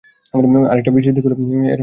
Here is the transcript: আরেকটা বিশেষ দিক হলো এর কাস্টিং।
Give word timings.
আরেকটা 0.71 0.91
বিশেষ 0.91 1.11
দিক 1.13 1.23
হলো 1.25 1.35
এর 1.35 1.39
কাস্টিং। 1.39 1.79